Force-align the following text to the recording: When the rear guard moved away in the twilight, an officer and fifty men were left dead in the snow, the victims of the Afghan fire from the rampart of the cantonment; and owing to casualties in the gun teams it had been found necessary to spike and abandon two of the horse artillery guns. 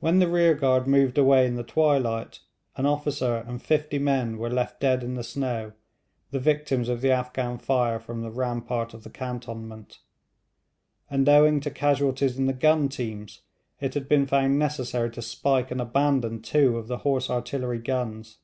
When 0.00 0.18
the 0.18 0.28
rear 0.28 0.52
guard 0.52 0.86
moved 0.86 1.16
away 1.16 1.46
in 1.46 1.54
the 1.54 1.62
twilight, 1.62 2.40
an 2.76 2.84
officer 2.84 3.36
and 3.48 3.62
fifty 3.62 3.98
men 3.98 4.36
were 4.36 4.50
left 4.50 4.78
dead 4.78 5.02
in 5.02 5.14
the 5.14 5.24
snow, 5.24 5.72
the 6.30 6.38
victims 6.38 6.90
of 6.90 7.00
the 7.00 7.10
Afghan 7.12 7.56
fire 7.56 7.98
from 7.98 8.20
the 8.20 8.30
rampart 8.30 8.92
of 8.92 9.04
the 9.04 9.08
cantonment; 9.08 10.00
and 11.08 11.26
owing 11.30 11.60
to 11.60 11.70
casualties 11.70 12.36
in 12.36 12.44
the 12.44 12.52
gun 12.52 12.90
teams 12.90 13.40
it 13.80 13.94
had 13.94 14.06
been 14.06 14.26
found 14.26 14.58
necessary 14.58 15.10
to 15.12 15.22
spike 15.22 15.70
and 15.70 15.80
abandon 15.80 16.42
two 16.42 16.76
of 16.76 16.86
the 16.86 16.98
horse 16.98 17.30
artillery 17.30 17.78
guns. 17.78 18.36